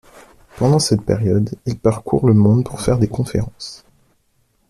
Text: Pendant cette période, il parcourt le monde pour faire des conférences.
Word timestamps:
Pendant 0.57 0.79
cette 0.79 1.03
période, 1.03 1.51
il 1.67 1.77
parcourt 1.77 2.25
le 2.25 2.33
monde 2.33 2.63
pour 2.65 2.81
faire 2.81 2.97
des 2.97 3.07
conférences. 3.07 3.83